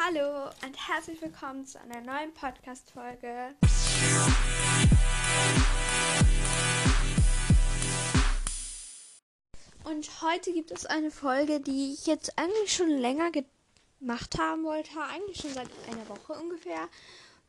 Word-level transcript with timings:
Hallo 0.00 0.48
und 0.64 0.88
herzlich 0.88 1.20
willkommen 1.20 1.66
zu 1.66 1.80
einer 1.80 2.00
neuen 2.00 2.32
Podcast-Folge. 2.32 3.56
Und 9.82 10.22
heute 10.22 10.52
gibt 10.52 10.70
es 10.70 10.86
eine 10.86 11.10
Folge, 11.10 11.58
die 11.58 11.94
ich 11.94 12.06
jetzt 12.06 12.38
eigentlich 12.38 12.72
schon 12.72 12.90
länger 12.90 13.32
gemacht 13.32 14.38
haben 14.38 14.62
wollte. 14.62 14.90
Eigentlich 15.00 15.40
schon 15.40 15.52
seit 15.52 15.68
einer 15.90 16.08
Woche 16.08 16.34
ungefähr. 16.34 16.88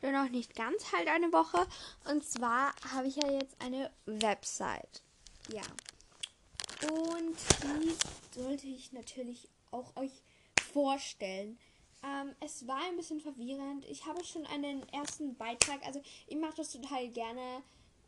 Oder 0.02 0.24
noch 0.24 0.32
nicht 0.32 0.56
ganz 0.56 0.92
halt 0.92 1.08
eine 1.08 1.32
Woche. 1.32 1.68
Und 2.10 2.28
zwar 2.28 2.74
habe 2.92 3.08
ich 3.08 3.18
ja 3.18 3.32
jetzt 3.32 3.62
eine 3.62 3.92
Website. 4.08 5.04
Ja. 5.54 5.62
Und 6.90 7.38
die 7.64 8.40
sollte 8.40 8.66
ich 8.66 8.92
natürlich 8.92 9.48
auch 9.70 9.96
euch 9.96 10.24
vorstellen. 10.74 11.60
Ähm, 12.04 12.34
es 12.40 12.68
war 12.68 12.82
ein 12.88 12.96
bisschen 12.96 13.20
verwirrend. 13.20 13.86
Ich 13.86 14.06
habe 14.06 14.24
schon 14.24 14.46
einen 14.46 14.88
ersten 14.90 15.36
Beitrag, 15.36 15.86
also 15.86 16.02
ich 16.28 16.38
mache 16.38 16.56
das 16.58 16.72
total 16.72 17.10
gerne. 17.10 17.62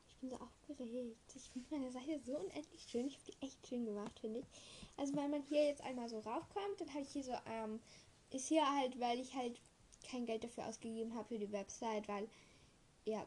Ich 0.07 0.15
bin 0.17 0.29
so 0.29 0.37
aufgeregt. 0.37 1.35
Ich 1.35 1.49
finde 1.49 1.67
meine 1.71 1.91
Seite 1.91 2.19
so 2.19 2.37
unendlich 2.37 2.83
schön. 2.83 3.07
Ich 3.07 3.15
habe 3.15 3.25
die 3.31 3.45
echt 3.45 3.65
schön 3.65 3.85
gemacht, 3.85 4.19
finde 4.19 4.41
ich. 4.41 4.45
Also 4.97 5.15
wenn 5.15 5.31
man 5.31 5.41
hier 5.43 5.65
jetzt 5.65 5.81
einmal 5.81 6.09
so 6.09 6.19
raufkommt, 6.19 6.79
dann 6.79 6.89
habe 6.89 7.01
ich 7.01 7.09
hier 7.09 7.23
so, 7.23 7.33
ähm, 7.47 7.79
ist 8.31 8.49
hier 8.49 8.69
halt, 8.77 8.99
weil 8.99 9.19
ich 9.19 9.33
halt 9.33 9.59
kein 10.09 10.25
Geld 10.27 10.43
dafür 10.43 10.67
ausgegeben 10.67 11.15
habe 11.15 11.27
für 11.27 11.39
die 11.39 11.51
Website, 11.51 12.07
weil, 12.07 12.29
ja, 13.05 13.25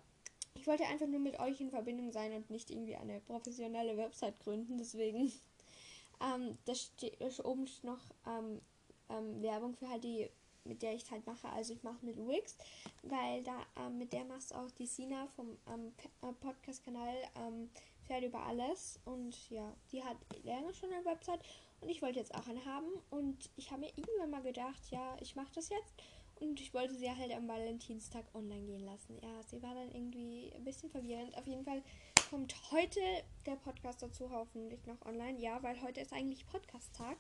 ich 0.55 0.67
wollte 0.67 0.85
einfach 0.85 1.07
nur 1.07 1.21
mit 1.21 1.39
euch 1.39 1.61
in 1.61 1.71
Verbindung 1.71 2.13
sein 2.13 2.33
und 2.33 2.51
nicht 2.51 2.71
irgendwie 2.71 2.97
eine 2.97 3.21
professionelle 3.21 3.97
Website 3.97 4.39
gründen. 4.41 4.79
Deswegen, 4.79 5.33
ähm, 6.21 6.59
da 6.65 6.75
steht 6.75 7.21
oben 7.45 7.67
noch 7.83 8.01
ähm, 8.27 8.61
ähm, 9.09 9.43
Werbung 9.43 9.75
für 9.75 9.89
halt 9.89 10.05
die, 10.05 10.29
mit 10.65 10.83
der 10.83 10.95
ich 10.95 11.11
halt 11.11 11.27
mache. 11.27 11.49
Also 11.51 11.73
ich 11.73 11.83
mache 11.83 12.05
mit 12.05 12.17
Wix, 12.17 12.57
weil 13.03 13.43
da 13.43 13.57
ähm, 13.77 13.99
mit 13.99 14.13
der 14.13 14.25
machst 14.25 14.55
auch 14.55 14.71
die 14.73 14.87
Sina 14.87 15.27
vom 15.37 15.57
ähm, 15.73 15.93
äh, 16.23 16.33
Podcast-Kanal 16.33 17.15
ähm, 17.37 17.71
Pferd 18.07 18.25
über 18.25 18.43
alles. 18.45 18.99
Und 19.05 19.51
ja, 19.51 19.73
die 19.93 20.03
hat 20.03 20.17
länger 20.43 20.73
schon 20.73 20.93
eine 20.93 21.05
Website 21.05 21.41
und 21.81 21.89
ich 21.89 22.03
wollte 22.03 22.19
jetzt 22.19 22.35
auch 22.35 22.47
eine 22.49 22.65
haben. 22.65 22.89
Und 23.11 23.51
ich 23.57 23.71
habe 23.71 23.83
mir 23.83 23.93
irgendwann 23.97 24.31
mal 24.31 24.43
gedacht, 24.43 24.91
ja, 24.91 25.17
ich 25.21 25.37
mache 25.37 25.53
das 25.55 25.69
jetzt. 25.69 25.95
Und 26.41 26.61
ich 26.61 26.73
wollte 26.73 26.95
sie 26.95 27.11
halt 27.11 27.33
am 27.33 27.49
Valentinstag 27.49 28.25
online 28.35 28.65
gehen 28.65 28.85
lassen. 28.85 29.19
Ja, 29.23 29.43
sie 29.43 29.63
war 29.63 29.75
dann 29.75 29.91
irgendwie 29.91 30.53
ein 30.55 30.65
bisschen 30.65 30.91
verwirrend. 30.91 31.37
Auf 31.37 31.47
jeden 31.47 31.65
Fall 31.65 31.83
kommt 32.31 32.55
heute 32.71 33.01
der 33.47 33.57
Podcast 33.57 34.03
dazu 34.03 34.31
hoffentlich 34.31 34.87
noch 34.87 35.05
online. 35.05 35.41
Ja, 35.41 35.63
weil 35.63 35.81
heute 35.83 36.01
ist 36.01 36.13
eigentlich 36.13 36.47
Podcast-Tag. 36.47 37.17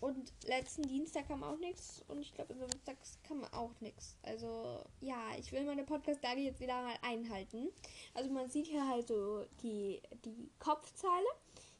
Und 0.00 0.32
letzten 0.46 0.82
Dienstag 0.82 1.28
kam 1.28 1.44
auch 1.44 1.58
nichts. 1.58 2.04
Und 2.08 2.22
ich 2.22 2.34
glaube, 2.34 2.54
Samstag 2.54 2.96
kam 3.22 3.44
auch 3.52 3.78
nichts. 3.80 4.16
Also, 4.22 4.82
ja, 5.00 5.18
ich 5.38 5.52
will 5.52 5.64
meine 5.64 5.84
Podcast-Tage 5.84 6.40
jetzt 6.40 6.60
wieder 6.60 6.82
mal 6.82 6.96
einhalten. 7.02 7.68
Also, 8.14 8.30
man 8.30 8.48
sieht 8.48 8.66
hier 8.66 8.88
halt 8.88 9.06
so 9.06 9.44
die, 9.62 10.00
die 10.24 10.50
Kopfzeile. 10.58 11.26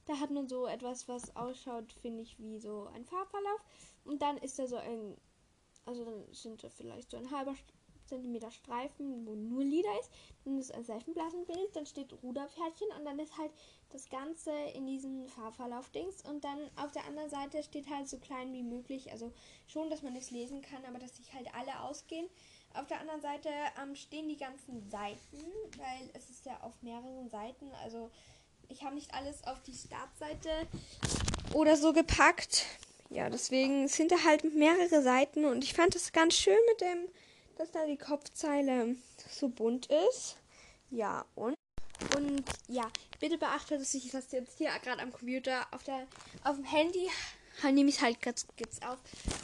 Da 0.07 0.19
hat 0.19 0.31
man 0.31 0.49
so 0.49 0.67
etwas, 0.67 1.09
was 1.09 1.35
ausschaut, 1.35 1.93
finde 1.93 2.23
ich, 2.23 2.39
wie 2.39 2.59
so 2.59 2.89
ein 2.95 3.05
Farbverlauf. 3.05 3.61
Und 4.05 4.21
dann 4.21 4.37
ist 4.37 4.59
da 4.59 4.67
so 4.67 4.77
ein 4.77 5.17
also 5.87 6.05
dann 6.05 6.25
sind 6.33 6.63
da 6.63 6.69
vielleicht 6.69 7.11
so 7.11 7.17
ein 7.17 7.31
halber 7.31 7.55
Zentimeter 8.07 8.51
Streifen, 8.51 9.27
wo 9.27 9.35
nur 9.35 9.65
Lieder 9.65 9.89
ist. 10.01 10.11
Dann 10.45 10.59
ist 10.59 10.75
ein 10.75 10.85
Seifenblasenbild, 10.85 11.75
dann 11.75 11.87
steht 11.87 12.13
Ruderpferdchen 12.23 12.89
und 12.99 13.05
dann 13.05 13.19
ist 13.19 13.39
halt 13.39 13.53
das 13.91 14.09
Ganze 14.09 14.51
in 14.75 14.87
diesem 14.87 15.27
Farbverlauf-Dings. 15.29 16.23
Und 16.23 16.45
dann 16.45 16.59
auf 16.77 16.93
der 16.93 17.07
anderen 17.07 17.31
Seite 17.31 17.63
steht 17.63 17.89
halt 17.89 18.09
so 18.09 18.19
klein 18.19 18.53
wie 18.53 18.63
möglich, 18.63 19.11
also 19.13 19.33
schon, 19.67 19.89
dass 19.89 20.03
man 20.03 20.17
es 20.17 20.31
lesen 20.31 20.63
kann, 20.63 20.85
aber 20.85 20.99
dass 20.99 21.17
sich 21.17 21.33
halt 21.33 21.55
alle 21.55 21.81
ausgehen. 21.81 22.27
Auf 22.75 22.87
der 22.87 23.01
anderen 23.01 23.21
Seite 23.21 23.51
ähm, 23.83 23.95
stehen 23.95 24.29
die 24.29 24.37
ganzen 24.37 24.91
Seiten, 24.91 25.39
weil 25.77 26.11
es 26.15 26.31
ist 26.31 26.47
ja 26.47 26.59
auf 26.61 26.83
mehreren 26.83 27.29
Seiten. 27.29 27.71
Also 27.83 28.11
ich 28.69 28.83
habe 28.83 28.95
nicht 28.95 29.13
alles 29.15 29.45
auf 29.45 29.63
die 29.63 29.75
Startseite 29.75 30.51
oder 31.53 31.77
so 31.77 31.93
gepackt 31.93 32.65
ja, 33.11 33.29
deswegen 33.31 33.89
sind 33.89 34.13
da 34.13 34.25
halt 34.25 34.45
mehrere 34.55 35.03
Seiten 35.03 35.45
und 35.45 35.65
ich 35.65 35.75
fand 35.75 35.95
es 35.95 36.13
ganz 36.13 36.35
schön 36.35 36.59
mit 36.69 36.81
dem, 36.81 37.09
dass 37.57 37.71
da 37.71 37.87
die 37.87 37.99
Kopfzeile 37.99 38.97
so 39.31 39.49
bunt 39.49 39.87
ist. 40.09 40.39
Ja, 40.91 41.25
und 41.35 41.55
und 42.17 42.43
ja, 42.67 42.91
bitte 43.21 43.39
beachtet, 43.39 43.81
dass 43.81 43.95
ich 43.95 44.11
das 44.11 44.33
jetzt 44.33 44.59
hier 44.59 44.71
gerade 44.83 45.03
am 45.03 45.13
Computer 45.13 45.67
auf 45.71 45.85
der 45.85 46.07
auf 46.45 46.57
dem 46.57 46.65
Handy 46.65 47.09
nehme 47.71 47.91
ich 47.91 48.01
halt 48.01 48.21
ganz 48.21 48.47
geht's 48.57 48.83
auf. 48.83 48.99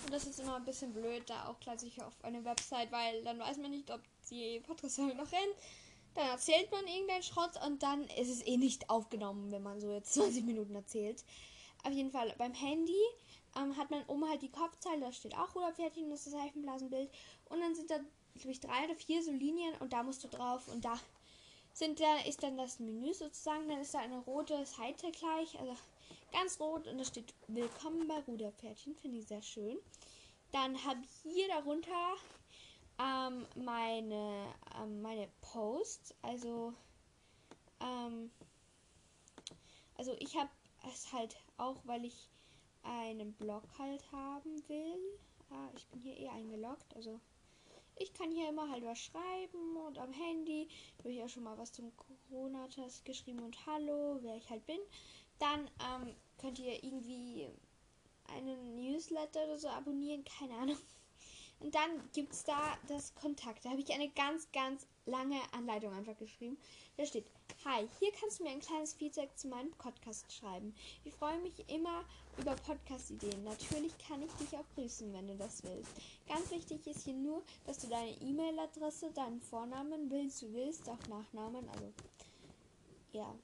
Und 0.05 0.13
das 0.13 0.27
ist 0.27 0.41
immer 0.41 0.57
ein 0.57 0.65
bisschen 0.65 0.93
blöd, 0.93 1.23
da 1.27 1.49
auch 1.49 1.61
gleich 1.61 1.83
auf 2.03 2.13
eine 2.23 2.45
Website, 2.45 2.91
weil 2.91 3.23
dann 3.23 3.39
weiß 3.39 3.59
man 3.59 3.71
nicht, 3.71 3.91
ob 3.91 4.01
die 4.31 4.61
Podcast-Folge 4.61 5.15
noch 5.15 5.31
rennt. 5.31 5.55
Dann 6.15 6.29
erzählt 6.29 6.71
man 6.73 6.87
irgendeinen 6.87 7.23
Schrott 7.23 7.53
und 7.65 7.83
dann 7.83 8.05
ist 8.19 8.31
es 8.31 8.45
eh 8.47 8.57
nicht 8.57 8.91
aufgenommen, 8.91 9.53
wenn 9.53 9.63
man 9.63 9.81
so 9.81 9.93
jetzt 9.93 10.15
20 10.15 10.45
Minuten 10.45 10.75
erzählt. 10.75 11.23
Auf 11.85 11.93
jeden 11.93 12.11
Fall 12.11 12.35
beim 12.39 12.55
Handy 12.55 13.01
ähm, 13.57 13.77
hat 13.77 13.91
man 13.91 14.05
oben 14.07 14.29
halt 14.29 14.43
die 14.43 14.51
Kopfzeile, 14.51 15.01
da 15.01 15.13
steht 15.13 15.37
auch 15.37 15.55
Ruderpferdchen, 15.55 16.11
das 16.11 16.27
ist 16.27 16.33
das 16.33 16.41
Seifenblasenbild. 16.41 17.11
Und 17.49 17.61
dann 17.61 17.75
sind 17.75 17.91
da, 17.91 17.99
glaube 18.35 18.51
ich, 18.53 18.61
drei 18.61 18.85
oder 18.85 18.97
vier 18.97 19.23
so 19.23 19.31
Linien 19.31 19.75
und 19.81 19.93
da 19.93 20.03
musst 20.03 20.25
du 20.25 20.29
drauf 20.29 20.69
und 20.69 20.85
da 20.85 20.99
sind 21.73 22.01
da, 22.01 22.17
ist 22.27 22.43
dann 22.43 22.57
das 22.57 22.81
Menü 22.81 23.13
sozusagen, 23.15 23.69
dann 23.69 23.81
ist 23.81 23.95
da 23.95 24.01
eine 24.01 24.19
rote 24.19 24.67
Seite 24.67 25.11
gleich, 25.13 25.59
also 25.61 25.77
ganz 26.33 26.59
rot 26.61 26.87
und 26.87 26.99
da 26.99 27.05
steht 27.05 27.35
Willkommen 27.47 28.07
bei 28.09 28.21
Ruderpferdchen, 28.27 28.97
finde 28.97 29.19
ich 29.19 29.27
sehr 29.27 29.43
schön. 29.43 29.79
Dann 30.53 30.83
habe 30.85 31.01
ich 31.03 31.33
hier 31.33 31.49
darunter 31.49 32.15
ähm, 32.99 33.47
meine, 33.55 34.47
ähm, 34.81 35.03
meine 35.03 35.29
Posts, 35.41 36.15
also 36.23 36.75
ähm, 37.81 38.31
also 39.97 40.17
ich 40.19 40.37
habe 40.37 40.51
es 40.93 41.13
halt 41.13 41.37
auch, 41.59 41.77
weil 41.85 42.05
ich 42.05 42.29
einen 42.83 43.33
Blog 43.35 43.65
halt 43.79 44.11
haben 44.13 44.63
will. 44.69 45.19
Ah, 45.51 45.69
ich 45.77 45.87
bin 45.89 46.01
hier 46.01 46.17
eh 46.19 46.29
eingeloggt, 46.29 46.95
also 46.95 47.21
ich 47.97 48.13
kann 48.15 48.31
hier 48.31 48.49
immer 48.49 48.71
halt 48.71 48.85
was 48.85 48.99
schreiben 48.99 49.77
und 49.77 49.99
am 49.99 50.13
Handy 50.13 50.69
habe 50.99 51.11
ich 51.11 51.17
ja 51.17 51.29
schon 51.29 51.43
mal 51.43 51.59
was 51.59 51.73
zum 51.73 51.93
Corona-Test 51.97 53.05
geschrieben 53.05 53.43
und 53.43 53.67
Hallo, 53.67 54.19
wer 54.23 54.37
ich 54.37 54.49
halt 54.51 54.65
bin. 54.67 54.79
Dann 55.39 55.71
ähm, 55.81 56.15
könnt 56.37 56.59
ihr 56.59 56.83
irgendwie 56.85 57.49
einen 58.29 58.77
Newsletter 58.77 59.45
oder 59.45 59.59
so 59.59 59.69
abonnieren, 59.69 60.25
keine 60.25 60.55
Ahnung. 60.55 60.79
Und 61.61 61.75
dann 61.75 62.09
gibt 62.13 62.33
es 62.33 62.45
da 62.45 62.79
das 62.87 63.15
Kontakt. 63.17 63.65
Da 63.65 63.71
habe 63.71 63.81
ich 63.81 63.93
eine 63.93 64.09
ganz, 64.11 64.51
ganz 64.53 64.87
lange 65.09 65.41
Anleitung 65.53 65.93
einfach 65.93 66.17
geschrieben. 66.17 66.57
Da 66.97 67.07
steht, 67.07 67.27
hi, 67.65 67.89
hier 67.99 68.13
kannst 68.21 68.39
du 68.39 68.45
mir 68.45 68.51
ein 68.51 68.61
kleines 68.61 68.95
Feedback 68.95 69.37
zu 69.37 69.49
meinem 69.49 69.71
Podcast 69.73 70.33
schreiben. 70.33 70.75
Ich 71.05 71.15
freue 71.15 71.39
mich 71.41 71.69
immer 71.69 72.05
über 72.39 72.55
Podcast-Ideen. 72.55 73.45
Natürlich 73.45 73.93
kann 73.99 74.23
ich 74.23 74.33
dich 74.33 74.57
auch 74.57 74.65
grüßen, 74.75 75.13
wenn 75.13 75.29
du 75.29 75.37
das 75.37 75.63
willst. 75.65 75.91
Ganz 76.29 76.51
wichtig 76.51 76.87
ist 76.87 77.05
hier 77.05 77.15
nur, 77.15 77.43
dass 77.67 77.79
du 77.79 77.89
deine 77.89 78.11
E-Mail-Adresse, 78.21 79.11
deinen 79.13 79.41
Vornamen, 79.41 80.11
willst 80.11 80.43
du 80.43 80.53
willst, 80.53 80.89
auch 80.89 81.09
Nachnamen, 81.09 81.69
also 81.71 81.93
ja, 83.13 83.35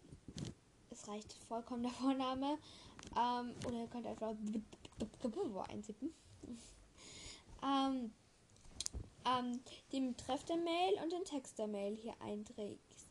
es 0.91 1.09
reicht 1.09 1.33
vollkommen 1.49 1.83
der 1.83 1.93
Vorname. 1.93 2.59
Ähm, 3.17 3.55
oder 3.67 3.81
ihr 3.81 3.89
könnt 3.89 4.07
einfach 4.07 4.35
eintippen. 5.69 6.15
ähm, 7.63 8.13
ähm, 9.25 9.61
den 9.93 10.15
Betreff 10.15 10.45
der 10.45 10.57
Mail 10.57 10.95
und 11.03 11.13
den 11.13 11.25
Text 11.25 11.59
der 11.59 11.67
Mail 11.67 11.97
hier 11.97 12.15
einträgst. 12.21 13.09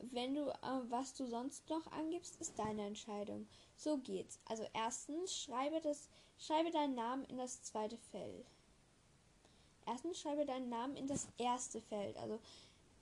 Wenn 0.00 0.34
du, 0.34 0.48
äh, 0.48 0.80
was 0.88 1.14
du 1.14 1.26
sonst 1.26 1.68
noch 1.70 1.90
angibst, 1.92 2.40
ist 2.40 2.58
deine 2.58 2.86
Entscheidung. 2.86 3.46
So 3.76 3.98
geht's. 3.98 4.38
Also 4.46 4.64
erstens, 4.74 5.36
schreibe, 5.36 5.80
das, 5.80 6.08
schreibe 6.38 6.70
deinen 6.70 6.94
Namen 6.94 7.24
in 7.24 7.38
das 7.38 7.62
zweite 7.62 7.96
Feld. 7.96 8.46
Erstens, 9.86 10.20
schreibe 10.20 10.44
deinen 10.44 10.68
Namen 10.68 10.96
in 10.96 11.06
das 11.06 11.28
erste 11.38 11.80
Feld. 11.80 12.16
Also 12.18 12.40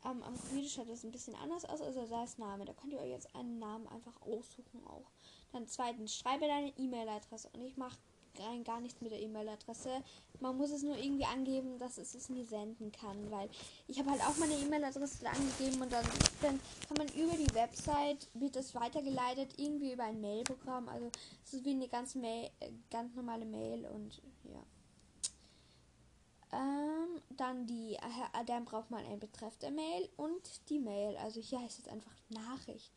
ähm, 0.05 0.23
am 0.23 0.35
Computer 0.35 0.69
schaut 0.69 0.89
das 0.89 1.03
ein 1.03 1.13
bisschen 1.13 1.35
anders 1.35 1.65
aus. 1.65 1.81
Also 1.81 2.07
da 2.07 2.25
ist 2.25 2.39
Name. 2.39 2.65
Da 2.65 2.75
könnt 2.75 2.93
ihr 2.93 3.01
euch 3.01 3.11
jetzt 3.11 3.35
einen 3.35 3.59
Namen 3.59 3.89
einfach 3.89 4.21
aussuchen 4.23 4.87
auch. 4.87 5.11
Dann 5.53 5.67
zweitens, 5.67 6.15
schreibe 6.15 6.47
deine 6.47 6.77
E-Mail-Adresse. 6.77 7.49
Und 7.53 7.63
ich 7.63 7.77
mache 7.77 7.99
rein 8.41 8.65
gar 8.65 8.81
nichts 8.81 9.01
mit 9.01 9.13
der 9.13 9.21
E-Mail-Adresse. 9.21 10.03
Man 10.41 10.57
muss 10.57 10.71
es 10.71 10.83
nur 10.83 10.97
irgendwie 10.97 11.25
angeben, 11.25 11.79
dass 11.79 11.99
es 11.99 12.15
es 12.15 12.29
mir 12.29 12.45
senden 12.45 12.93
kann, 12.93 13.31
weil 13.31 13.49
ich 13.89 13.99
habe 13.99 14.11
halt 14.11 14.21
auch 14.23 14.37
meine 14.37 14.55
E-Mail-Adresse 14.55 15.27
angegeben 15.29 15.83
und 15.83 15.93
dann, 15.93 16.05
dann 16.43 16.61
kann 16.89 16.97
man 16.97 17.09
über 17.09 17.37
die 17.37 17.55
Website, 17.55 18.29
wird 18.35 18.57
das 18.57 18.75
weitergeleitet, 18.75 19.55
irgendwie 19.59 19.93
über 19.93 20.05
ein 20.05 20.21
Mail-Programm. 20.21 20.89
Also 20.89 21.11
es 21.45 21.55
ist 21.55 21.65
wie 21.65 21.71
eine 21.71 21.89
ganz, 21.89 22.15
Mail, 22.15 22.51
äh, 22.61 22.71
ganz 22.91 23.15
normale 23.15 23.45
Mail 23.45 23.87
und 23.87 24.21
ja. 24.45 24.63
Ähm, 26.53 27.21
dann 27.37 27.67
die, 27.67 27.95
äh, 27.95 28.45
dann 28.47 28.65
braucht 28.65 28.91
man 28.91 29.05
einen 29.05 29.19
Betreff 29.19 29.59
der 29.59 29.73
Mail 29.73 30.09
und 30.17 30.69
die 30.69 30.79
Mail. 30.79 31.17
Also 31.17 31.41
hier 31.41 31.61
heißt 31.61 31.81
es 31.81 31.89
einfach 31.89 32.13
Nachricht. 32.29 32.93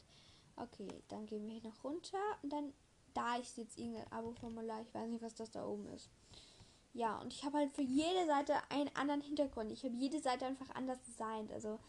Okay, 0.55 1.03
dann 1.07 1.25
gehen 1.27 1.47
wir 1.47 1.59
hier 1.59 1.69
noch 1.69 1.83
runter 1.83 2.17
und 2.41 2.51
dann 2.51 2.73
da 3.17 3.35
ist 3.37 3.57
jetzt 3.57 3.77
irgendein 3.77 4.11
Abo-Formular. 4.11 4.81
Ich 4.81 4.93
weiß 4.93 5.09
nicht, 5.09 5.23
was 5.23 5.35
das 5.35 5.51
da 5.51 5.65
oben 5.65 5.87
ist. 5.89 6.09
Ja, 6.93 7.19
und 7.19 7.33
ich 7.33 7.43
habe 7.43 7.57
halt 7.57 7.71
für 7.71 7.81
jede 7.81 8.25
Seite 8.25 8.53
einen 8.69 8.89
anderen 8.95 9.21
Hintergrund. 9.21 9.71
Ich 9.71 9.83
habe 9.83 9.95
jede 9.95 10.19
Seite 10.19 10.45
einfach 10.45 10.69
anders 10.75 11.01
designt. 11.01 11.51
Also, 11.51 11.79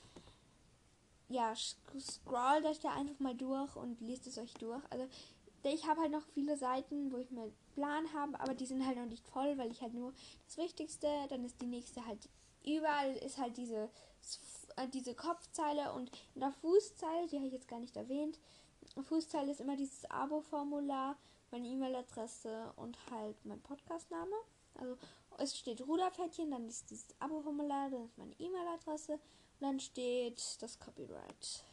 ja, 1.29 1.55
scrollt 1.55 2.65
euch 2.65 2.81
da 2.81 2.93
einfach 2.93 3.19
mal 3.19 3.35
durch 3.35 3.77
und 3.77 4.01
liest 4.01 4.27
es 4.27 4.39
euch 4.39 4.55
durch. 4.55 4.83
Also, 4.91 5.07
ich 5.65 5.87
habe 5.87 6.01
halt 6.01 6.13
noch 6.13 6.27
viele 6.35 6.57
Seiten, 6.57 7.13
wo 7.13 7.19
ich 7.19 7.31
mir 7.31 7.53
Plan 7.75 8.13
habe, 8.15 8.41
aber 8.41 8.55
die 8.55 8.67
sind 8.67 8.87
halt 8.87 8.97
noch 8.97 9.07
nicht 9.07 9.27
voll, 9.29 9.59
weil 9.59 9.71
ich 9.71 9.83
halt 9.83 9.95
nur 9.95 10.13
das 10.47 10.57
Wichtigste, 10.57 11.09
dann 11.29 11.45
ist 11.45 11.61
die 11.61 11.67
nächste 11.67 12.07
halt 12.07 12.29
überall 12.69 13.17
ist 13.17 13.39
halt 13.39 13.57
diese, 13.57 13.89
äh, 14.77 14.89
diese 14.89 15.15
Kopfzeile 15.15 15.93
und 15.93 16.11
in 16.35 16.41
der 16.41 16.53
Fußzeile, 16.53 17.27
die 17.29 17.37
habe 17.37 17.47
ich 17.47 17.53
jetzt 17.53 17.69
gar 17.69 17.81
nicht 17.81 17.97
erwähnt, 17.97 18.39
Fußteil 19.05 19.49
ist 19.49 19.61
immer 19.61 19.77
dieses 19.77 20.11
Abo-Formular, 20.11 21.17
meine 21.51 21.67
E-Mail-Adresse 21.69 22.73
und 22.77 22.99
halt 23.11 23.37
mein 23.45 23.61
Podcastname. 23.61 24.37
Also 24.75 24.97
es 25.39 25.57
steht 25.57 25.87
Ruderpferdchen, 25.87 26.51
dann 26.51 26.69
ist 26.69 26.91
dieses 26.91 27.09
Abo-Formular, 27.21 27.91
dann 27.91 28.05
ist 28.05 28.19
meine 28.19 28.35
E-Mail-Adresse 28.39 29.13
und 29.15 29.21
dann 29.61 29.81
steht 29.81 30.61
das 30.61 30.79
Copyright. 30.79 31.65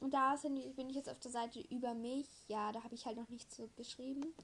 Und 0.00 0.12
da 0.12 0.36
bin 0.36 0.90
ich 0.90 0.96
jetzt 0.96 1.08
auf 1.08 1.20
der 1.20 1.30
Seite 1.30 1.60
über 1.70 1.94
mich. 1.94 2.26
Ja, 2.48 2.70
da 2.72 2.82
habe 2.84 2.94
ich 2.94 3.06
halt 3.06 3.16
noch 3.16 3.28
nichts 3.28 3.56
so 3.56 3.68
geschrieben. 3.76 4.34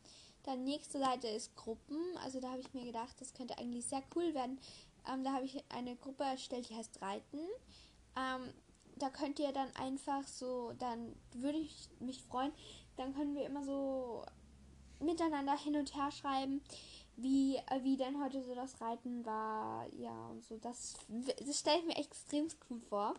Dann 0.45 0.65
nächste 0.65 0.99
Seite 0.99 1.29
ist 1.29 1.55
Gruppen. 1.57 2.01
Also 2.25 2.41
da 2.41 2.51
habe 2.51 2.61
ich 2.61 2.73
mir 2.73 2.85
gedacht, 2.85 3.21
das 3.21 3.35
könnte 3.35 3.59
eigentlich 3.59 3.87
sehr 3.87 4.03
cool 4.17 4.35
werden. 4.35 4.59
Ähm, 5.07 5.25
da 5.25 5.33
habe 5.33 5.45
ich 5.45 5.63
eine 5.71 5.97
Gruppe 5.97 6.25
erstellt, 6.25 6.69
die 6.69 6.75
heißt 6.75 7.03
Reiten. 7.03 7.39
Ähm, 8.17 8.53
da 9.03 9.11
könnt 9.11 9.41
ihr 9.41 9.53
dann 9.53 9.75
einfach 9.75 10.27
so, 10.27 10.73
dann 10.79 11.15
würde 11.35 11.59
ich 11.59 11.89
mich 11.99 12.23
freuen, 12.23 12.53
dann 12.97 13.15
können 13.15 13.35
wir 13.35 13.45
immer 13.45 13.65
so 13.65 14.25
miteinander 15.01 15.59
hin 15.59 15.77
und 15.77 15.95
her 15.97 16.13
schreiben, 16.13 16.63
wie, 17.17 17.57
äh, 17.57 17.83
wie 17.83 17.97
denn 17.97 18.23
heute 18.23 18.43
so 18.43 18.55
das 18.55 18.81
Reiten 18.81 19.27
war. 19.27 19.87
Ja, 19.95 20.29
und 20.29 20.45
so. 20.45 20.57
Das, 20.57 20.95
das 21.09 21.59
stelle 21.59 21.81
ich 21.81 21.87
mir 21.87 21.97
extrem 21.97 22.47
cool 22.71 22.81
vor. 22.81 23.15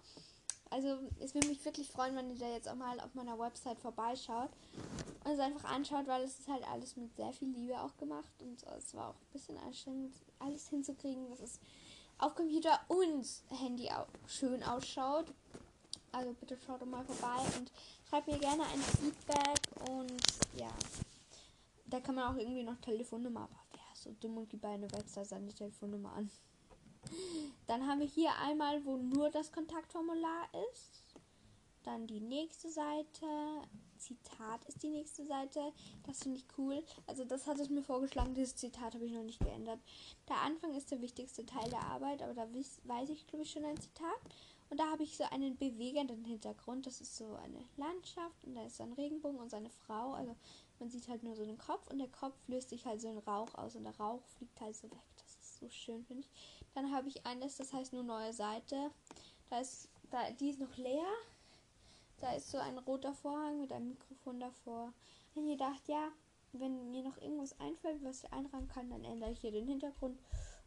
Also, 0.69 0.97
es 1.19 1.35
würde 1.35 1.49
mich 1.49 1.63
wirklich 1.65 1.89
freuen, 1.89 2.15
wenn 2.15 2.31
ihr 2.31 2.39
da 2.39 2.49
jetzt 2.49 2.67
auch 2.67 2.75
mal 2.75 2.99
auf 2.99 3.13
meiner 3.13 3.37
Website 3.37 3.79
vorbeischaut 3.79 4.49
und 5.23 5.31
es 5.31 5.39
einfach 5.39 5.69
anschaut, 5.69 6.07
weil 6.07 6.23
es 6.23 6.39
ist 6.39 6.47
halt 6.47 6.67
alles 6.67 6.95
mit 6.95 7.15
sehr 7.15 7.31
viel 7.31 7.49
Liebe 7.49 7.79
auch 7.79 7.95
gemacht 7.97 8.33
und 8.41 8.63
es 8.77 8.95
war 8.95 9.09
auch 9.09 9.15
ein 9.15 9.33
bisschen 9.33 9.57
anstrengend, 9.57 10.15
alles 10.39 10.69
hinzukriegen, 10.69 11.29
dass 11.29 11.41
es 11.41 11.59
auf 12.17 12.33
Computer 12.33 12.79
und 12.87 13.27
Handy 13.49 13.89
auch 13.91 14.07
schön 14.27 14.63
ausschaut. 14.63 15.27
Also 16.13 16.31
bitte 16.33 16.57
schaut 16.65 16.81
doch 16.81 16.85
mal 16.85 17.03
vorbei 17.03 17.41
und 17.57 17.71
schreibt 18.07 18.27
mir 18.27 18.37
gerne 18.37 18.63
ein 18.63 18.79
Feedback 18.79 19.89
und 19.89 20.21
ja. 20.55 20.69
Da 21.87 21.99
kann 21.99 22.15
man 22.15 22.33
auch 22.33 22.39
irgendwie 22.39 22.63
noch 22.63 22.77
Telefonnummer, 22.77 23.41
aber 23.41 23.59
wer 23.71 23.93
ist 23.93 24.03
so 24.03 24.15
dumm 24.19 24.37
und 24.37 24.49
gibt 24.49 24.61
bei 24.61 24.69
einer 24.69 24.91
Website 24.91 25.27
seine 25.27 25.51
Telefonnummer 25.53 26.13
an. 26.13 26.29
Dann 27.67 27.87
haben 27.87 27.99
wir 27.99 28.07
hier 28.07 28.31
einmal, 28.37 28.85
wo 28.85 28.97
nur 28.97 29.31
das 29.31 29.51
Kontaktformular 29.51 30.47
ist. 30.71 31.03
Dann 31.83 32.07
die 32.07 32.21
nächste 32.21 32.69
Seite. 32.69 33.25
Zitat 33.97 34.65
ist 34.65 34.83
die 34.83 34.89
nächste 34.89 35.25
Seite. 35.25 35.73
Das 36.05 36.23
finde 36.23 36.37
ich 36.37 36.45
cool. 36.57 36.83
Also 37.07 37.23
das 37.25 37.47
hat 37.47 37.59
es 37.59 37.69
mir 37.69 37.81
vorgeschlagen. 37.81 38.33
Dieses 38.33 38.55
Zitat 38.55 38.93
habe 38.93 39.05
ich 39.05 39.11
noch 39.11 39.23
nicht 39.23 39.39
geändert. 39.39 39.79
Der 40.29 40.37
Anfang 40.41 40.75
ist 40.75 40.91
der 40.91 41.01
wichtigste 41.01 41.45
Teil 41.45 41.69
der 41.69 41.83
Arbeit, 41.83 42.21
aber 42.21 42.33
da 42.33 42.47
weiß 42.83 43.09
ich, 43.09 43.25
glaube 43.27 43.43
ich, 43.43 43.51
schon 43.51 43.65
ein 43.65 43.79
Zitat. 43.79 44.19
Und 44.73 44.79
da 44.79 44.89
habe 44.89 45.03
ich 45.03 45.15
so 45.15 45.23
einen 45.25 45.55
bewegenden 45.55 46.25
Hintergrund. 46.25 46.87
Das 46.87 46.99
ist 46.99 47.15
so 47.15 47.35
eine 47.35 47.63
Landschaft 47.77 48.43
und 48.43 48.55
da 48.55 48.65
ist 48.65 48.81
ein 48.81 48.93
Regenbogen 48.93 49.39
und 49.39 49.51
seine 49.51 49.69
Frau. 49.69 50.13
Also 50.13 50.35
man 50.79 50.89
sieht 50.89 51.07
halt 51.07 51.21
nur 51.21 51.35
so 51.35 51.45
den 51.45 51.59
Kopf 51.59 51.91
und 51.91 51.99
der 51.99 52.07
Kopf 52.07 52.33
löst 52.47 52.69
sich 52.69 52.83
halt 52.87 52.99
so 52.99 53.07
in 53.07 53.19
Rauch 53.19 53.53
aus 53.53 53.75
und 53.75 53.83
der 53.83 53.95
Rauch 53.97 54.23
fliegt 54.35 54.59
halt 54.59 54.75
so 54.75 54.89
weg. 54.89 54.97
Das 55.17 55.35
ist 55.35 55.59
so 55.59 55.69
schön, 55.69 56.03
finde 56.05 56.23
ich. 56.23 56.29
Dann 56.73 56.91
habe 56.91 57.07
ich 57.07 57.23
eines, 57.23 57.55
das 57.57 57.71
heißt 57.71 57.93
nur 57.93 58.01
neue 58.01 58.33
Seite. 58.33 58.89
Da 59.51 59.59
ist, 59.59 59.89
da, 60.09 60.31
die 60.31 60.49
ist 60.49 60.59
noch 60.59 60.75
leer. 60.75 61.05
Da 62.17 62.33
ist 62.33 62.49
so 62.49 62.57
ein 62.57 62.79
roter 62.79 63.13
Vorhang 63.13 63.61
mit 63.61 63.71
einem 63.71 63.89
Mikrofon 63.89 64.39
davor. 64.39 64.91
Und 65.35 65.45
ihr 65.45 65.57
dacht, 65.57 65.87
ja, 65.87 66.11
wenn 66.51 66.89
mir 66.89 67.03
noch 67.03 67.21
irgendwas 67.21 67.59
einfällt, 67.59 68.03
was 68.03 68.23
ich 68.23 68.33
einrahmen 68.33 68.69
kann, 68.69 68.89
dann 68.89 69.03
ändere 69.03 69.33
ich 69.33 69.39
hier 69.39 69.51
den 69.51 69.67
Hintergrund 69.67 70.17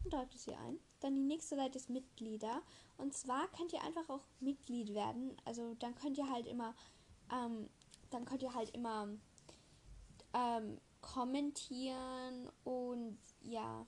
und 0.06 0.12
trage 0.12 0.30
es 0.34 0.44
hier 0.44 0.58
ein. 0.60 0.78
Dann 1.00 1.14
die 1.14 1.22
nächste 1.22 1.56
Seite 1.56 1.78
ist 1.78 1.90
Mitglieder. 1.90 2.62
Und 2.96 3.14
zwar 3.14 3.46
könnt 3.48 3.72
ihr 3.72 3.82
einfach 3.82 4.08
auch 4.08 4.24
Mitglied 4.40 4.94
werden. 4.94 5.36
Also 5.44 5.74
dann 5.74 5.94
könnt 5.94 6.16
ihr 6.16 6.30
halt 6.30 6.46
immer, 6.46 6.74
ähm, 7.32 7.68
dann 8.10 8.24
könnt 8.24 8.42
ihr 8.42 8.54
halt 8.54 8.70
immer 8.70 9.08
ähm, 10.32 10.80
kommentieren 11.00 12.50
und 12.64 13.18
ja, 13.42 13.86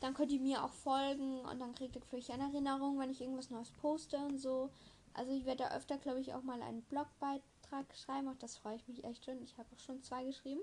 dann 0.00 0.14
könnt 0.14 0.30
ihr 0.30 0.40
mir 0.40 0.64
auch 0.64 0.72
folgen 0.72 1.40
und 1.40 1.58
dann 1.60 1.74
kriegt 1.74 1.96
ihr 1.96 2.02
vielleicht 2.02 2.30
eine 2.30 2.44
Erinnerung, 2.44 2.98
wenn 2.98 3.10
ich 3.10 3.20
irgendwas 3.20 3.50
Neues 3.50 3.70
poste 3.72 4.16
und 4.18 4.38
so. 4.38 4.70
Also 5.14 5.32
ich 5.32 5.44
werde 5.44 5.64
da 5.64 5.76
öfter, 5.76 5.98
glaube 5.98 6.20
ich, 6.20 6.34
auch 6.34 6.42
mal 6.42 6.62
einen 6.62 6.82
Blogbeitrag 6.82 7.96
schreiben. 7.96 8.28
Auch 8.28 8.36
das 8.38 8.56
freue 8.56 8.76
ich 8.76 8.86
mich 8.86 9.02
echt 9.02 9.24
schon. 9.24 9.42
Ich 9.42 9.58
habe 9.58 9.68
auch 9.74 9.80
schon 9.80 10.02
zwei 10.02 10.24
geschrieben. 10.24 10.60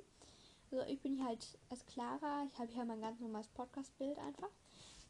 Also 0.72 0.86
ich 0.86 1.02
bin 1.02 1.16
hier 1.16 1.26
halt 1.26 1.58
als 1.70 1.86
Clara. 1.86 2.46
Ich 2.46 2.58
habe 2.58 2.72
hier 2.72 2.86
mein 2.86 3.02
ganz 3.02 3.20
normales 3.20 3.50
Podcast-Bild 3.50 4.18
einfach. 4.20 4.50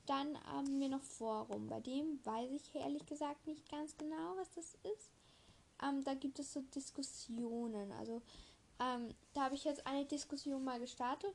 Dann 0.06 0.42
haben 0.46 0.80
wir 0.80 0.90
noch 0.90 1.02
Forum. 1.02 1.68
Bei 1.68 1.80
dem 1.80 2.20
weiß 2.24 2.52
ich 2.52 2.76
ehrlich 2.76 3.06
gesagt 3.06 3.48
nicht 3.48 3.70
ganz 3.70 3.98
genau, 3.98 4.36
was 4.38 4.52
das 4.52 4.76
ist. 4.94 5.12
Ähm, 5.84 6.04
da 6.04 6.14
gibt 6.14 6.40
es 6.40 6.54
so 6.54 6.62
Diskussionen. 6.74 7.92
Also 7.94 8.22
ähm, 8.80 9.14
da 9.34 9.46
habe 9.46 9.56
ich 9.56 9.64
jetzt 9.64 9.86
eine 9.88 10.06
Diskussion 10.06 10.64
mal 10.64 10.80
gestartet. 10.80 11.34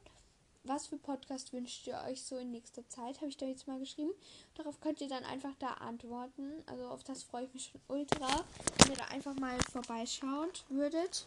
Was 0.65 0.89
für 0.89 0.99
Podcast 0.99 1.55
wünscht 1.55 1.87
ihr 1.87 1.99
euch 2.07 2.23
so 2.23 2.37
in 2.37 2.51
nächster 2.51 2.87
Zeit? 2.89 3.17
Habe 3.17 3.29
ich 3.29 3.39
da 3.39 3.47
jetzt 3.47 3.67
mal 3.67 3.79
geschrieben. 3.79 4.11
Darauf 4.55 4.79
könnt 4.81 5.01
ihr 5.01 5.09
dann 5.09 5.25
einfach 5.25 5.55
da 5.59 5.73
antworten. 5.75 6.63
Also 6.67 6.87
auf 6.89 7.03
das 7.03 7.23
freue 7.23 7.45
ich 7.45 7.55
mich 7.55 7.71
schon 7.73 7.81
ultra, 7.89 8.45
wenn 8.79 8.91
ihr 8.91 8.99
da 8.99 9.07
einfach 9.07 9.35
mal 9.37 9.59
vorbeischaut 9.73 10.65
würdet. 10.69 11.27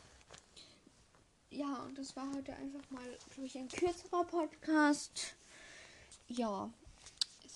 Ja, 1.50 1.84
und 1.84 1.98
das 1.98 2.16
war 2.16 2.32
heute 2.36 2.54
einfach 2.56 2.90
mal, 2.90 3.18
glaube 3.34 3.48
ich, 3.48 3.58
ein 3.58 3.68
kürzerer 3.68 4.24
Podcast. 4.24 5.36
Ja, 6.28 6.72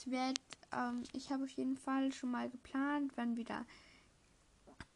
wird, 0.10 0.40
ähm, 0.74 1.04
ich 1.14 1.30
habe 1.30 1.44
auf 1.44 1.50
jeden 1.52 1.78
Fall 1.78 2.12
schon 2.12 2.32
mal 2.32 2.50
geplant, 2.50 3.12
wann 3.16 3.38
wieder 3.38 3.66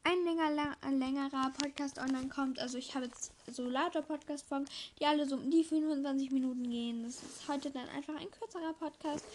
ein 0.03 0.24
länger, 0.24 0.75
längerer 0.89 1.51
Podcast 1.60 2.00
online 2.00 2.30
kommt. 2.30 2.60
Also 2.60 2.77
ich 2.77 2.96
habe 2.96 3.06
jetzt 3.06 3.34
so 3.48 3.70
lauter 3.70 4.01
Podcast-Folgen, 4.01 4.65
die 5.00 5.06
alle 5.06 5.27
so 5.27 5.36
um 5.36 5.50
die 5.50 5.63
25 5.63 6.32
Minuten 6.32 6.70
gehen. 6.70 7.03
Das 7.03 7.22
ist 7.22 7.48
heute 7.48 7.70
dann 7.72 7.88
einfach 7.89 8.15
ein 8.15 8.32
kürzerer 8.32 8.74
Podcast. 8.74 9.25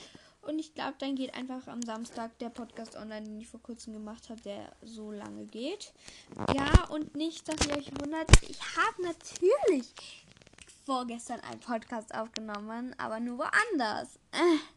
Und 0.43 0.59
ich 0.59 0.75
glaube, 0.75 0.95
dann 0.99 1.17
geht 1.17 1.35
einfach 1.35 1.67
am 1.67 1.83
Samstag 1.83 2.39
der 2.39 2.51
Podcast 2.51 2.97
online, 2.97 3.27
den 3.27 3.41
ich 3.41 3.49
vor 3.49 3.61
kurzem 3.63 3.93
gemacht 3.93 4.29
habe, 4.31 4.41
der 4.43 4.73
so 4.83 5.11
lange 5.11 5.45
geht. 5.47 5.93
Ja, 6.55 6.85
und 6.89 7.17
nicht, 7.17 7.49
dass 7.49 7.67
ihr 7.67 7.77
euch 7.77 7.91
wundert, 8.01 8.31
ich 8.43 8.59
habe 8.77 9.03
natürlich 9.03 9.93
vorgestern 10.85 11.41
einen 11.41 11.61
Podcast 11.61 12.15
aufgenommen, 12.15 12.95
aber 12.99 13.19
nur 13.19 13.39
woanders. 13.39 14.21
Äh 14.33 14.76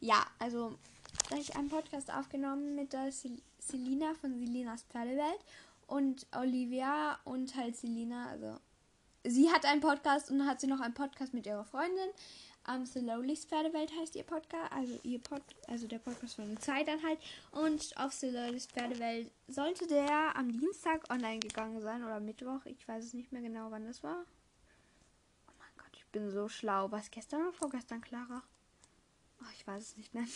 ja, 0.00 0.26
also 0.38 0.76
da 1.24 1.30
habe 1.30 1.40
ich 1.40 1.56
einen 1.56 1.68
Podcast 1.68 2.12
aufgenommen 2.12 2.74
mit 2.74 2.92
der 2.92 3.10
Selina 3.58 4.14
von 4.14 4.38
Selinas 4.38 4.82
Pferdewelt 4.84 5.40
und 5.86 6.26
Olivia 6.36 7.18
und 7.24 7.54
halt 7.54 7.76
Selina. 7.76 8.28
Also 8.28 8.58
sie 9.24 9.50
hat 9.50 9.64
einen 9.64 9.80
Podcast 9.80 10.30
und 10.30 10.46
hat 10.46 10.60
sie 10.60 10.66
noch 10.66 10.80
einen 10.80 10.94
Podcast 10.94 11.34
mit 11.34 11.46
ihrer 11.46 11.64
Freundin. 11.64 12.10
Um, 12.68 12.84
Slowly's 12.84 13.46
Pferdewelt 13.46 13.90
heißt 13.98 14.14
ihr 14.16 14.22
Podcast, 14.22 14.70
also 14.72 14.98
ihr 15.02 15.18
Pod, 15.18 15.40
also 15.66 15.86
der 15.86 15.98
Podcast 15.98 16.34
von 16.34 16.48
der 16.48 16.60
Zeit 16.60 16.88
dann 16.88 17.02
halt. 17.02 17.18
Und 17.52 17.96
auf 17.96 18.12
Slowly's 18.12 18.66
Pferdewelt 18.66 19.30
sollte 19.48 19.86
der 19.86 20.36
am 20.36 20.52
Dienstag 20.52 21.10
online 21.10 21.40
gegangen 21.40 21.80
sein 21.80 22.04
oder 22.04 22.20
Mittwoch. 22.20 22.64
Ich 22.66 22.86
weiß 22.86 23.04
es 23.04 23.14
nicht 23.14 23.32
mehr 23.32 23.40
genau, 23.40 23.70
wann 23.70 23.86
das 23.86 24.02
war. 24.02 24.24
Oh 25.48 25.52
mein 25.58 25.70
Gott, 25.78 25.90
ich 25.94 26.06
bin 26.06 26.30
so 26.30 26.48
schlau. 26.48 26.90
Was 26.90 27.10
gestern 27.10 27.42
oder 27.42 27.52
vorgestern, 27.52 28.02
Clara? 28.02 28.42
Oh, 29.40 29.48
ich 29.56 29.66
weiß 29.66 29.82
es 29.82 29.96
nicht 29.96 30.14
mehr. 30.14 30.26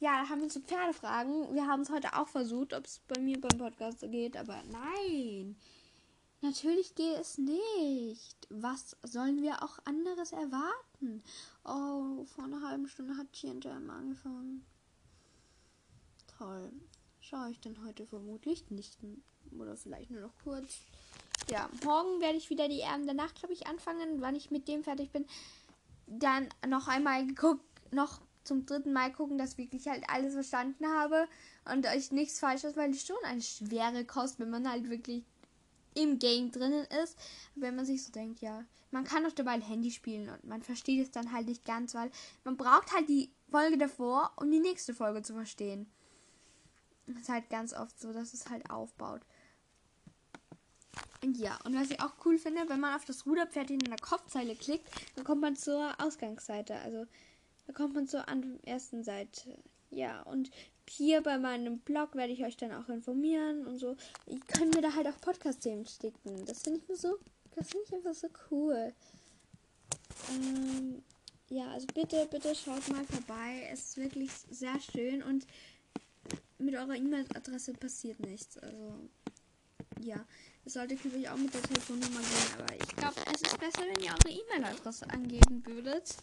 Ja, 0.00 0.20
da 0.20 0.28
haben 0.28 0.40
wir 0.40 0.50
so 0.50 0.60
Pferdefragen. 0.60 1.54
Wir 1.54 1.66
haben 1.66 1.82
es 1.82 1.90
heute 1.90 2.16
auch 2.16 2.26
versucht, 2.26 2.74
ob 2.74 2.84
es 2.86 3.00
bei 3.06 3.20
mir 3.20 3.40
beim 3.40 3.58
Podcast 3.58 4.00
geht, 4.00 4.36
aber 4.36 4.60
nein. 4.70 5.56
Natürlich 6.40 6.96
geht 6.96 7.20
es 7.20 7.38
nicht. 7.38 8.48
Was 8.50 8.96
sollen 9.04 9.42
wir 9.42 9.62
auch 9.62 9.78
anderes 9.84 10.32
erwarten? 10.32 11.22
Oh, 11.64 12.24
vor 12.24 12.44
einer 12.44 12.68
halben 12.68 12.88
Stunde 12.88 13.16
hat 13.16 13.32
GNTM 13.32 13.88
angefangen. 13.88 14.66
Toll. 16.36 16.72
Schaue 17.20 17.50
ich 17.50 17.60
dann 17.60 17.84
heute 17.86 18.04
vermutlich 18.04 18.68
nicht. 18.70 18.98
Oder 19.56 19.76
vielleicht 19.76 20.10
nur 20.10 20.22
noch 20.22 20.36
kurz. 20.42 20.80
Ja, 21.48 21.70
morgen 21.84 22.20
werde 22.20 22.38
ich 22.38 22.50
wieder 22.50 22.68
die 22.68 22.80
Erben 22.80 23.06
der 23.06 23.14
Nacht, 23.14 23.36
glaube 23.36 23.54
ich, 23.54 23.68
anfangen. 23.68 24.20
Wann 24.20 24.34
ich 24.34 24.50
mit 24.50 24.66
dem 24.66 24.82
fertig 24.82 25.12
bin. 25.12 25.24
Dann 26.06 26.48
noch 26.66 26.88
einmal 26.88 27.26
geguckt, 27.26 27.64
noch 27.92 28.20
zum 28.44 28.66
dritten 28.66 28.92
Mal 28.92 29.12
gucken, 29.12 29.38
dass 29.38 29.52
ich 29.52 29.58
wirklich 29.58 29.86
halt 29.86 30.04
alles 30.08 30.34
verstanden 30.34 30.86
habe 30.86 31.28
und 31.72 31.86
euch 31.86 32.10
nichts 32.10 32.40
Falsches, 32.40 32.76
weil 32.76 32.90
es 32.90 33.06
schon 33.06 33.16
eine 33.24 33.40
schwere 33.40 34.04
Kost, 34.04 34.40
wenn 34.40 34.50
man 34.50 34.68
halt 34.68 34.90
wirklich 34.90 35.24
im 35.94 36.18
Game 36.18 36.50
drinnen 36.50 36.86
ist. 37.02 37.16
Wenn 37.54 37.76
man 37.76 37.86
sich 37.86 38.04
so 38.04 38.10
denkt, 38.10 38.40
ja, 38.40 38.64
man 38.90 39.04
kann 39.04 39.24
auch 39.26 39.32
dabei 39.32 39.52
ein 39.52 39.62
Handy 39.62 39.90
spielen 39.90 40.28
und 40.28 40.44
man 40.44 40.62
versteht 40.62 41.02
es 41.02 41.10
dann 41.10 41.32
halt 41.32 41.46
nicht 41.46 41.64
ganz, 41.64 41.94
weil 41.94 42.10
man 42.44 42.56
braucht 42.56 42.92
halt 42.92 43.08
die 43.08 43.30
Folge 43.50 43.78
davor, 43.78 44.32
um 44.36 44.50
die 44.50 44.60
nächste 44.60 44.94
Folge 44.94 45.22
zu 45.22 45.34
verstehen. 45.34 45.86
Das 47.06 47.22
ist 47.22 47.28
halt 47.28 47.50
ganz 47.50 47.72
oft 47.74 47.98
so, 47.98 48.12
dass 48.12 48.32
es 48.32 48.48
halt 48.48 48.70
aufbaut. 48.70 49.22
Und 51.22 51.38
ja, 51.38 51.58
und 51.64 51.74
was 51.74 51.90
ich 51.90 52.00
auch 52.00 52.12
cool 52.24 52.38
finde, 52.38 52.68
wenn 52.68 52.80
man 52.80 52.96
auf 52.96 53.04
das 53.04 53.26
Ruderpferd 53.26 53.70
in 53.70 53.78
der 53.78 53.96
Kopfzeile 53.98 54.56
klickt, 54.56 54.88
dann 55.14 55.24
kommt 55.24 55.40
man 55.40 55.56
zur 55.56 55.94
Ausgangsseite. 55.98 56.74
Also 56.76 57.06
da 57.66 57.72
kommt 57.72 57.94
man 57.94 58.08
zur 58.08 58.24
ersten 58.64 59.04
Seite. 59.04 59.58
Ja, 59.90 60.22
und 60.22 60.50
hier 60.88 61.20
bei 61.22 61.38
meinem 61.38 61.78
Blog 61.78 62.14
werde 62.14 62.32
ich 62.32 62.44
euch 62.44 62.56
dann 62.56 62.72
auch 62.72 62.88
informieren 62.88 63.66
und 63.66 63.78
so. 63.78 63.96
Ich 64.26 64.44
kann 64.46 64.70
mir 64.70 64.82
da 64.82 64.94
halt 64.94 65.06
auch 65.06 65.20
Podcast-Themen 65.20 65.86
sticken. 65.86 66.44
Das 66.46 66.62
finde 66.62 66.80
ich 66.80 66.88
mir 66.88 66.96
so, 66.96 67.18
das 67.54 67.68
finde 67.68 67.84
ich 67.86 67.94
einfach 67.94 68.14
so 68.14 68.28
cool. 68.50 68.92
Ähm, 70.30 71.02
ja, 71.50 71.70
also 71.70 71.86
bitte, 71.94 72.26
bitte 72.30 72.54
schaut 72.54 72.88
mal 72.88 73.04
vorbei. 73.04 73.68
Es 73.70 73.90
ist 73.90 73.96
wirklich 73.98 74.30
sehr 74.50 74.78
schön 74.80 75.22
und 75.22 75.46
mit 76.58 76.74
eurer 76.74 76.96
E-Mail-Adresse 76.96 77.74
passiert 77.74 78.20
nichts. 78.20 78.58
Also, 78.58 78.94
ja. 80.00 80.24
Es 80.64 80.74
sollte 80.74 80.94
natürlich 80.94 81.28
auch 81.28 81.36
mit 81.36 81.52
der 81.52 81.62
Telefonnummer 81.62 82.20
gehen, 82.20 82.58
aber 82.58 82.74
ich 82.74 82.96
glaube, 82.96 83.14
es 83.34 83.42
ist 83.42 83.58
besser, 83.58 83.82
wenn 83.82 84.02
ihr 84.02 84.12
eure 84.12 84.32
E-Mail-Adresse 84.32 85.10
angeben 85.10 85.62
würdet. 85.66 86.14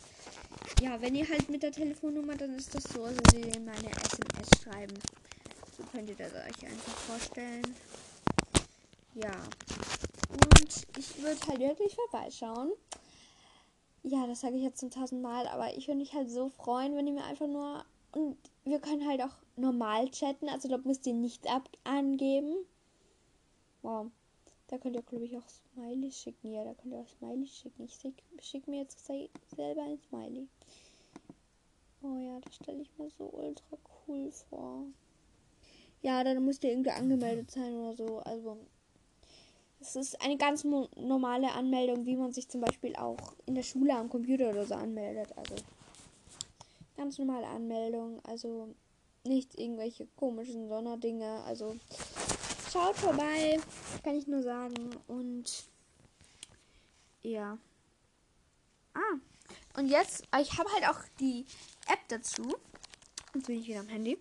Ja, 0.81 1.01
wenn 1.01 1.13
ihr 1.13 1.27
halt 1.27 1.50
mit 1.50 1.62
der 1.62 1.74
Telefonnummer, 1.74 2.36
dann 2.36 2.55
ist 2.55 2.74
das 2.74 2.84
so, 2.84 3.03
also 3.03 3.19
sie 3.34 3.41
meine 3.60 3.91
SMS 3.91 4.63
schreiben. 4.63 4.93
So 5.77 5.84
könnt 5.91 6.10
ihr 6.10 6.15
das 6.15 6.31
euch 6.34 6.65
einfach 6.65 6.93
vorstellen. 6.93 7.63
Ja. 9.13 9.31
Und 10.31 10.88
ich 10.98 11.22
würde 11.22 11.48
halt 11.48 11.60
wirklich 11.60 11.96
vorbeischauen. 11.96 12.72
Ja, 14.03 14.25
das 14.25 14.39
sage 14.39 14.55
ich 14.55 14.63
jetzt 14.63 14.79
zum 14.79 14.89
tausend 14.89 15.22
Mal, 15.22 15.48
aber 15.48 15.75
ich 15.75 15.88
würde 15.88 16.00
mich 16.00 16.13
halt 16.13 16.31
so 16.31 16.48
freuen, 16.48 16.96
wenn 16.96 17.08
ihr 17.08 17.13
mir 17.13 17.25
einfach 17.25 17.48
nur. 17.48 17.84
Und 18.13 18.38
wir 18.63 18.79
können 18.79 19.05
halt 19.05 19.22
auch 19.22 19.36
normal 19.58 20.10
chatten, 20.12 20.48
also 20.48 20.69
da 20.69 20.77
müsst 20.77 21.05
ihr 21.05 21.13
nichts 21.13 21.46
ab 21.46 21.69
angeben. 21.84 22.55
Wow. 23.81 24.12
Da 24.69 24.77
könnt 24.77 24.95
ihr, 24.95 25.01
glaube 25.01 25.25
ich, 25.25 25.35
auch 25.35 25.49
Smiley 25.49 26.11
schicken. 26.11 26.53
Ja, 26.53 26.63
da 26.63 26.75
könnt 26.75 26.93
ihr 26.93 26.99
auch 26.99 27.07
Smiley 27.07 27.47
schicken. 27.47 27.85
Ich 27.85 27.95
schicke 27.95 28.21
schick 28.39 28.67
mir 28.67 28.81
jetzt 28.81 29.03
selber 29.03 29.81
ein 29.81 29.99
Smiley. 30.07 30.47
Oh 32.03 32.17
ja, 32.17 32.39
das 32.39 32.55
stelle 32.55 32.81
ich 32.81 32.89
mir 32.97 33.09
so 33.09 33.25
ultra 33.33 33.77
cool 34.07 34.31
vor. 34.31 34.85
Ja, 36.01 36.23
dann 36.23 36.45
müsst 36.45 36.63
ihr 36.63 36.69
irgendwie 36.69 36.91
angemeldet 36.91 37.49
sein 37.49 37.73
oder 37.73 37.95
so. 37.95 38.19
Also, 38.19 38.57
es 39.81 39.95
ist 39.95 40.21
eine 40.21 40.38
ganz 40.38 40.63
normale 40.63 41.51
Anmeldung, 41.51 42.05
wie 42.05 42.15
man 42.15 42.31
sich 42.31 42.47
zum 42.47 42.61
Beispiel 42.61 42.95
auch 42.95 43.33
in 43.47 43.55
der 43.55 43.63
Schule 43.63 43.95
am 43.95 44.07
Computer 44.07 44.49
oder 44.51 44.65
so 44.65 44.75
anmeldet. 44.75 45.35
Also, 45.35 45.55
ganz 46.95 47.17
normale 47.17 47.47
Anmeldung. 47.47 48.23
Also, 48.23 48.69
nicht 49.25 49.59
irgendwelche 49.59 50.07
komischen 50.15 50.69
Sonderdinge. 50.69 51.43
Also, 51.43 51.75
Schaut 52.71 52.95
vorbei, 52.97 53.59
kann 54.03 54.15
ich 54.15 54.27
nur 54.27 54.43
sagen. 54.43 54.95
Und 55.07 55.65
ja. 57.23 57.57
Ah. 58.93 59.17
Und 59.75 59.88
jetzt, 59.88 60.27
ich 60.39 60.57
habe 60.59 60.71
halt 60.73 60.88
auch 60.88 61.01
die 61.19 61.45
App 61.88 61.99
dazu. 62.09 62.55
Jetzt 63.33 63.47
bin 63.47 63.59
ich 63.59 63.67
wieder 63.67 63.79
am 63.79 63.88
Handy. 63.88 64.19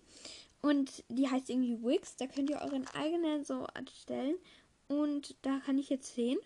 Und 0.61 1.03
die 1.09 1.29
heißt 1.29 1.49
irgendwie 1.51 1.83
Wix. 1.83 2.15
Da 2.15 2.25
könnt 2.25 2.49
ihr 2.49 2.59
euren 2.59 2.87
eigenen 2.87 3.45
so 3.45 3.67
erstellen. 3.75 4.35
Und 4.87 5.35
da 5.43 5.59
kann 5.59 5.77
ich 5.77 5.89
jetzt 5.89 6.15
sehen, 6.15 6.39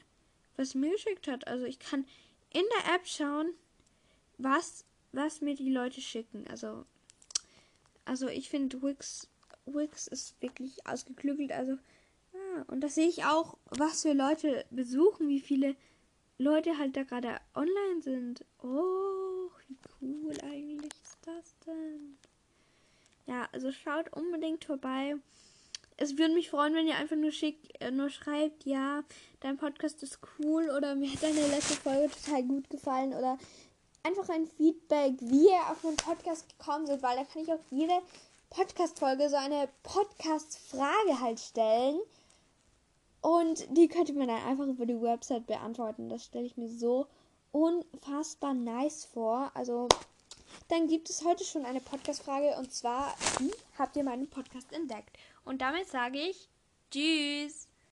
was 0.57 0.75
mir 0.75 0.91
geschickt 0.91 1.29
hat. 1.29 1.47
Also 1.47 1.65
ich 1.65 1.79
kann 1.79 2.05
in 2.51 2.63
der 2.75 2.95
App 2.95 3.07
schauen, 3.07 3.53
was, 4.37 4.83
was 5.13 5.39
mir 5.39 5.55
die 5.55 5.71
Leute 5.71 6.01
schicken. 6.01 6.45
Also, 6.49 6.85
also 8.03 8.27
ich 8.27 8.49
finde 8.49 8.81
Wix, 8.81 9.29
Wix 9.65 10.07
ist 10.07 10.41
wirklich 10.41 10.85
ausgeklügelt. 10.85 11.51
Also 11.51 11.77
und 12.67 12.81
das 12.81 12.95
sehe 12.95 13.07
ich 13.07 13.25
auch, 13.25 13.57
was 13.65 14.03
für 14.03 14.13
Leute 14.13 14.65
besuchen, 14.69 15.27
wie 15.27 15.39
viele 15.39 15.75
Leute 16.37 16.77
halt 16.77 16.95
da 16.95 17.03
gerade 17.03 17.39
online 17.55 18.01
sind. 18.01 18.45
Oh, 18.61 19.49
wie 19.67 19.77
cool 20.01 20.33
eigentlich 20.43 20.91
ist 21.03 21.17
das 21.25 21.55
denn? 21.65 22.17
Ja, 23.25 23.47
also 23.51 23.71
schaut 23.71 24.11
unbedingt 24.13 24.65
vorbei. 24.65 25.15
Es 25.97 26.17
würde 26.17 26.33
mich 26.33 26.49
freuen, 26.49 26.73
wenn 26.73 26.87
ihr 26.87 26.97
einfach 26.97 27.15
nur 27.15 27.31
schickt, 27.31 27.79
äh, 27.81 27.91
nur 27.91 28.09
schreibt, 28.09 28.65
ja, 28.65 29.03
dein 29.41 29.57
Podcast 29.57 30.01
ist 30.03 30.19
cool 30.39 30.69
oder 30.75 30.95
mir 30.95 31.11
hat 31.11 31.21
deine 31.21 31.47
letzte 31.47 31.75
Folge 31.75 32.11
total 32.11 32.43
gut 32.43 32.69
gefallen 32.69 33.13
oder 33.13 33.37
einfach 34.01 34.27
ein 34.29 34.47
Feedback, 34.47 35.13
wie 35.21 35.49
ihr 35.49 35.69
auf 35.69 35.83
meinen 35.83 35.97
Podcast 35.97 36.49
gekommen 36.49 36.87
seid, 36.87 37.03
weil 37.03 37.15
da 37.15 37.23
kann 37.25 37.43
ich 37.43 37.53
auf 37.53 37.61
jede 37.69 37.93
Podcast-Folge 38.55 39.29
so 39.29 39.35
eine 39.35 39.67
Podcast-Frage 39.81 41.19
halt 41.19 41.39
stellen. 41.39 41.99
Und 43.21 43.65
die 43.75 43.87
könnte 43.87 44.13
man 44.13 44.27
dann 44.27 44.43
einfach 44.43 44.67
über 44.67 44.85
die 44.85 45.01
Website 45.01 45.47
beantworten. 45.47 46.09
Das 46.09 46.25
stelle 46.25 46.45
ich 46.45 46.57
mir 46.57 46.69
so 46.69 47.07
unfassbar 47.51 48.53
nice 48.53 49.05
vor. 49.05 49.51
Also, 49.53 49.87
dann 50.67 50.87
gibt 50.87 51.09
es 51.09 51.25
heute 51.25 51.43
schon 51.43 51.65
eine 51.65 51.79
Podcast-Frage 51.79 52.55
und 52.57 52.71
zwar: 52.71 53.15
Wie 53.39 53.51
habt 53.77 53.95
ihr 53.95 54.03
meinen 54.03 54.29
Podcast 54.29 54.71
entdeckt? 54.71 55.17
Und 55.45 55.61
damit 55.61 55.87
sage 55.87 56.19
ich 56.19 56.47
Tschüss. 56.91 57.72